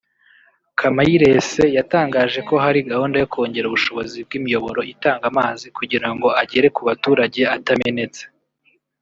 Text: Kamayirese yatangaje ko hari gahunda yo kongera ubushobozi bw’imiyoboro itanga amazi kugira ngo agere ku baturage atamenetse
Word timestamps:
Kamayirese 0.79 1.63
yatangaje 1.77 2.39
ko 2.47 2.53
hari 2.63 2.79
gahunda 2.91 3.15
yo 3.21 3.27
kongera 3.33 3.65
ubushobozi 3.67 4.17
bw’imiyoboro 4.25 4.79
itanga 4.93 5.25
amazi 5.31 5.65
kugira 5.77 6.07
ngo 6.13 6.27
agere 6.41 6.67
ku 6.75 6.81
baturage 6.87 7.41
atamenetse 7.55 8.23